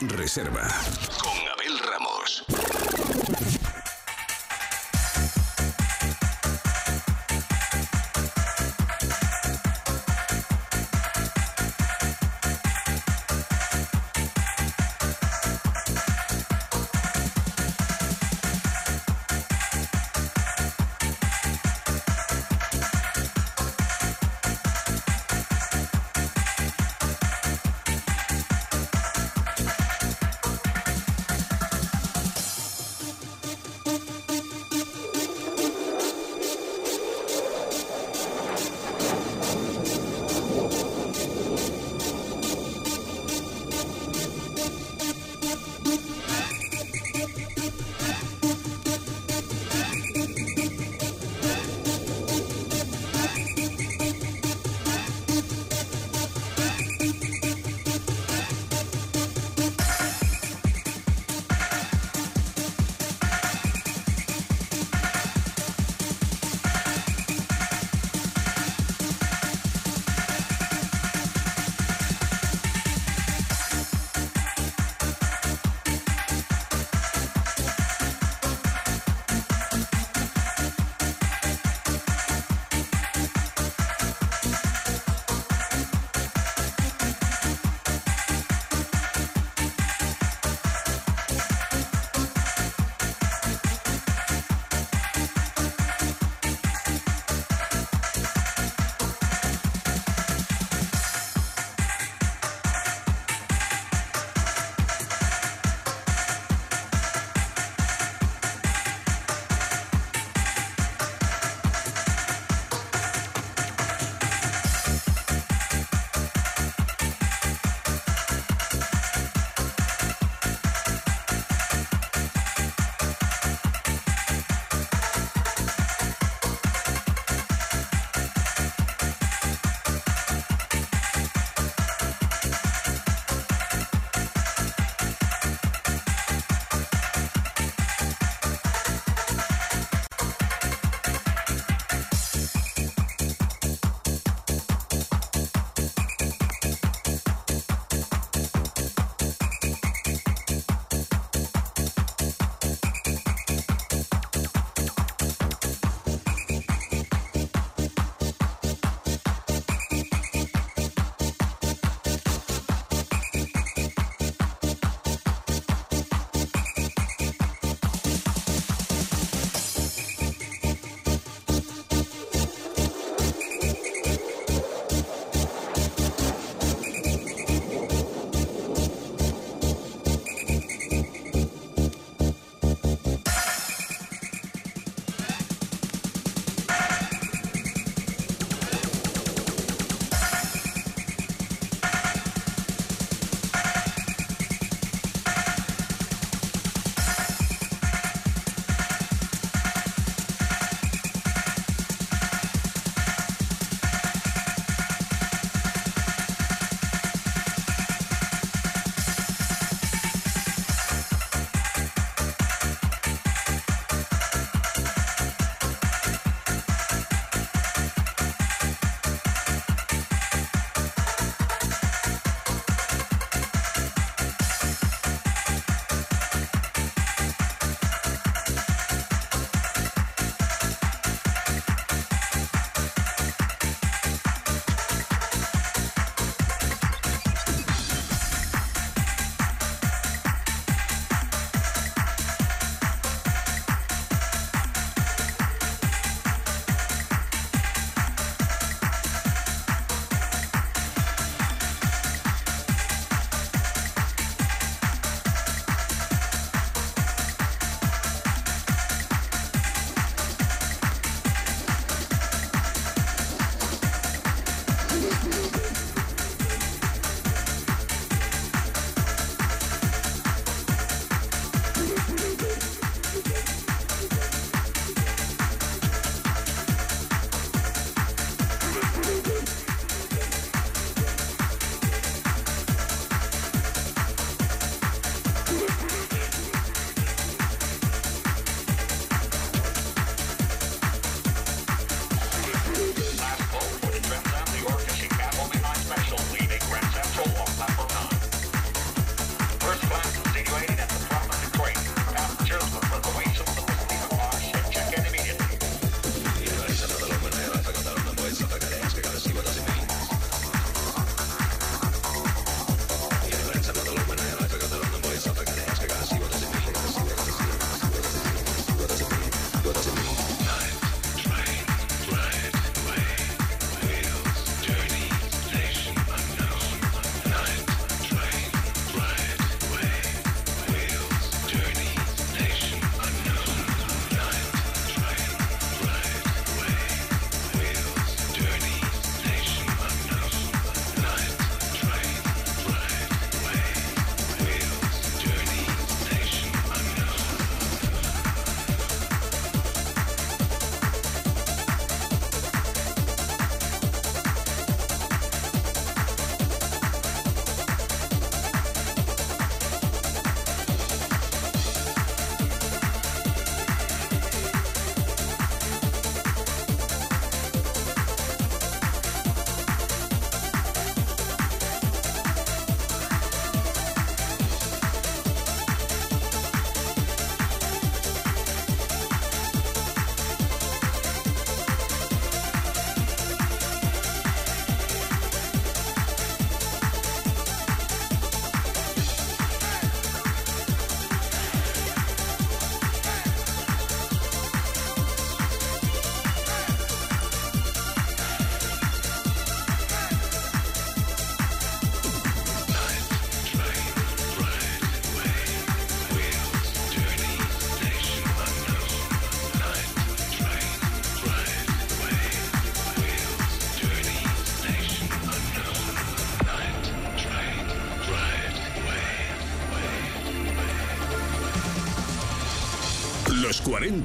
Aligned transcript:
Reserva. 0.00 1.07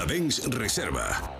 40 0.00 0.06
Dens 0.06 0.40
Reserva. 0.48 1.39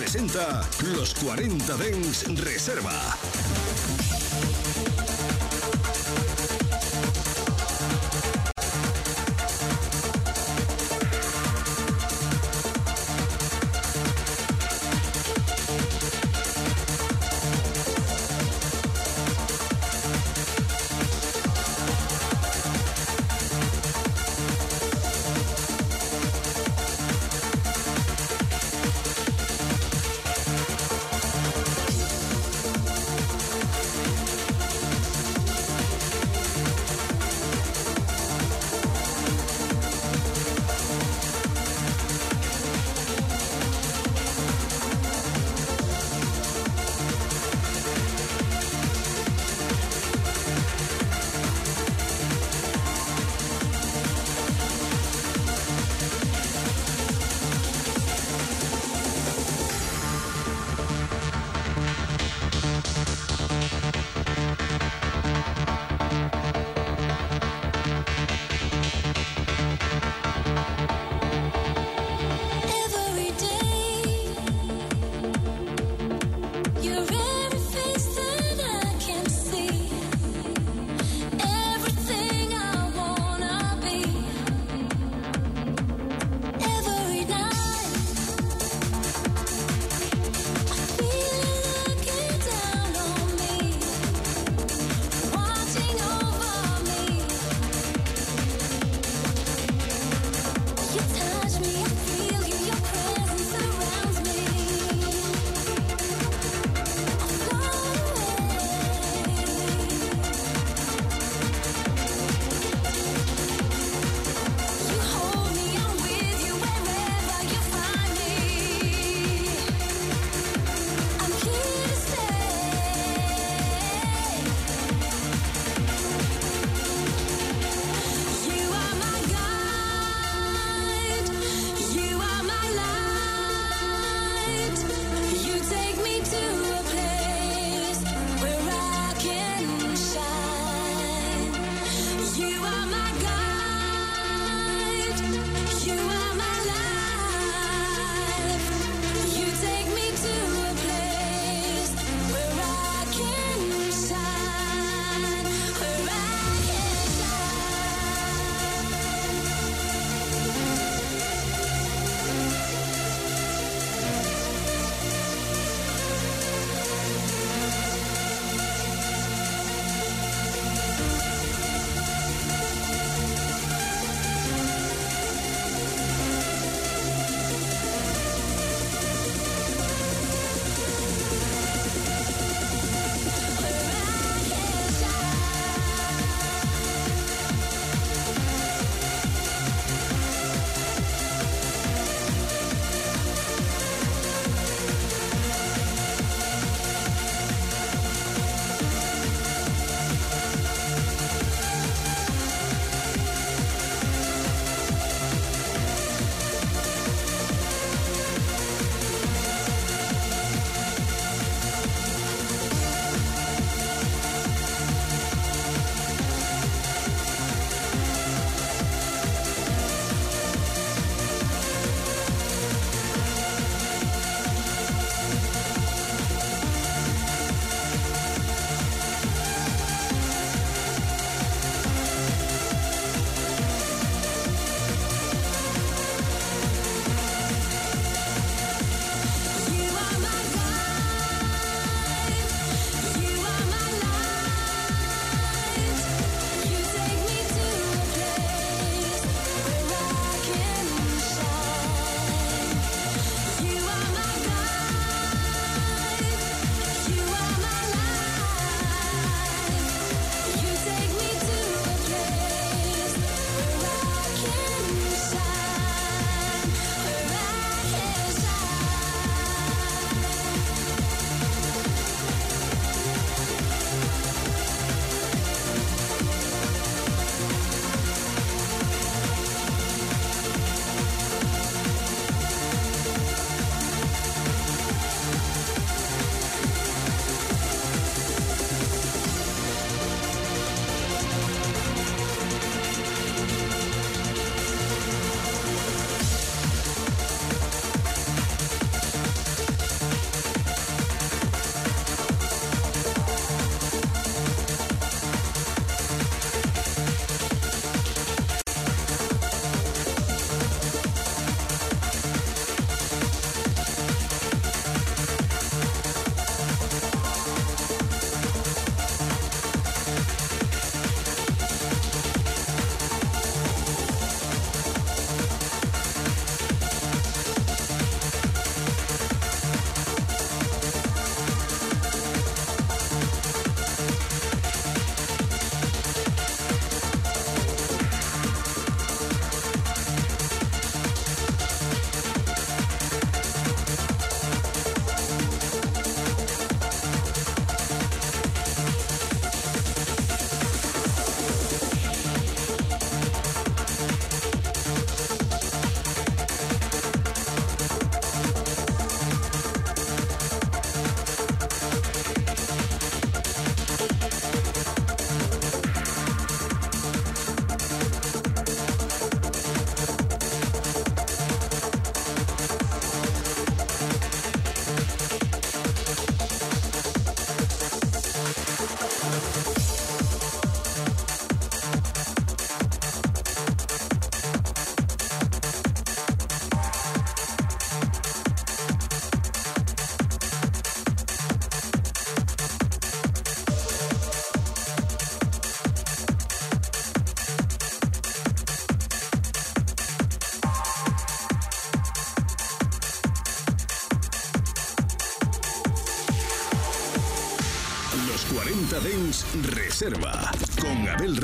Presenta 0.00 0.66
Los 0.94 1.14
40 1.14 1.76
Dens 1.76 2.24
Reserva. 2.38 3.19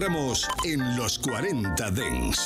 Con 0.07 0.15
Abel 0.15 0.23
Ramos 0.23 0.49
en 0.65 0.97
los 0.97 1.19
40 1.19 1.91
Dens. 1.91 2.46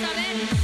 saber 0.00 0.57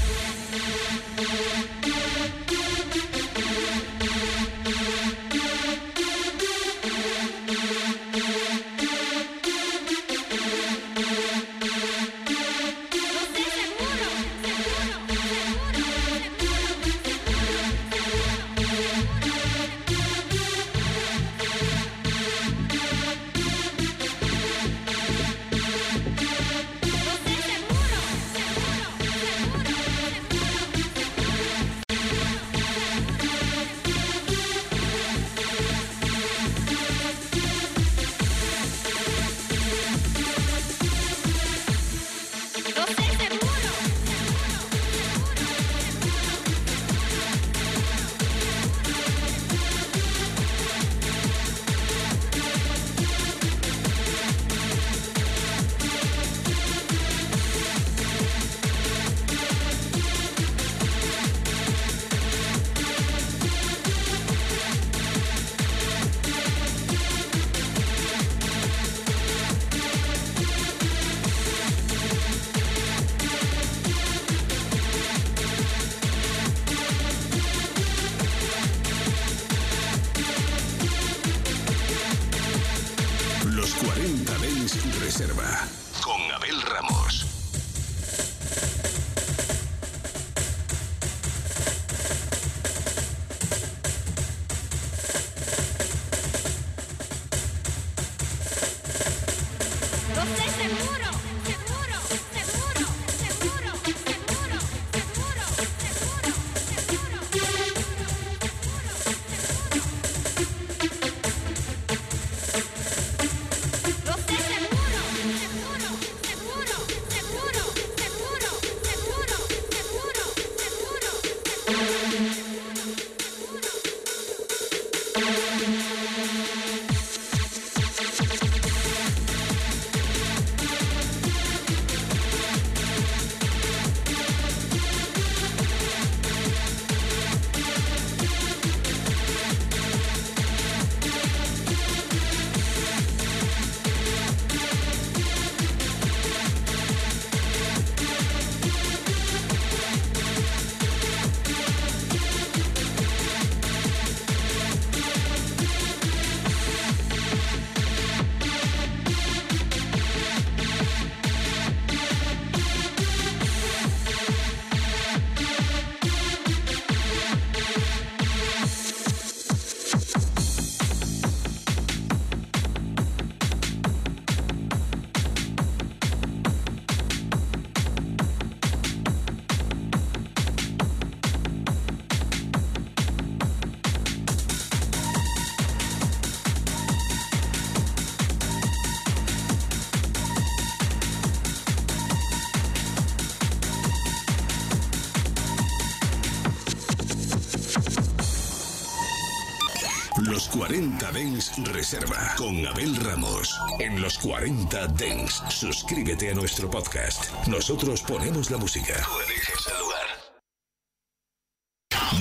40 201.15 201.31
Dens 201.31 201.53
Reserva 201.73 202.35
con 202.37 202.67
Abel 202.67 202.97
Ramos. 202.97 203.57
En 203.79 204.03
los 204.03 204.19
40 204.19 204.89
Dens. 204.89 205.45
Suscríbete 205.49 206.31
a 206.31 206.35
nuestro 206.35 206.69
podcast. 206.69 207.33
Nosotros 207.47 208.03
ponemos 208.03 208.51
la 208.51 208.57
música. 208.57 208.95
Tú 209.05 209.21
eliges 209.21 209.67
el 209.71 209.79
lugar. 209.79 210.07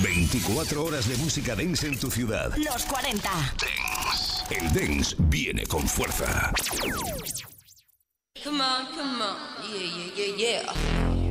24 0.00 0.84
horas 0.84 1.08
de 1.08 1.16
música 1.16 1.56
dance 1.56 1.88
en 1.88 1.98
tu 1.98 2.08
ciudad. 2.08 2.54
Los 2.56 2.84
40. 2.84 3.28
Dance. 3.28 4.54
El 4.54 4.72
dance 4.72 5.16
viene 5.18 5.66
con 5.66 5.88
fuerza. 5.88 6.52
Come 8.44 8.62
on, 8.62 8.86
come 8.94 9.24
on. 9.24 9.36
Yeah, 9.72 10.14
yeah, 10.14 10.36
yeah, 10.36 10.62
yeah. 10.62 11.23